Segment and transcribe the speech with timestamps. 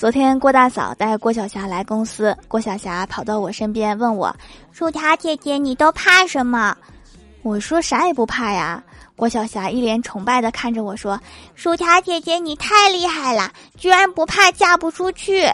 [0.00, 4.34] 昨天郭大嫂带郭晓霞来公司，郭晓霞跑到我身边问我，
[4.72, 6.74] 薯条姐姐你都怕什么？
[7.42, 8.82] 我说啥也不怕呀。
[9.14, 11.20] 郭晓霞一脸崇拜的看着我说，
[11.54, 15.46] 薯条姐姐你太厉害了，居然不怕嫁不出去。